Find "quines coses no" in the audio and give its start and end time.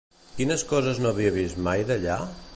0.37-1.11